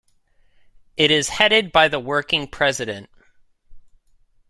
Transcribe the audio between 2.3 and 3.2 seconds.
President.